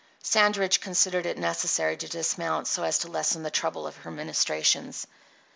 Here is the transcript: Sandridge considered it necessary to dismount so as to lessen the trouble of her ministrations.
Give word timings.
Sandridge 0.23 0.81
considered 0.81 1.27
it 1.27 1.37
necessary 1.37 1.95
to 1.95 2.07
dismount 2.07 2.65
so 2.67 2.81
as 2.81 2.97
to 2.97 3.07
lessen 3.07 3.43
the 3.43 3.51
trouble 3.51 3.85
of 3.85 3.97
her 3.97 4.09
ministrations. 4.09 5.05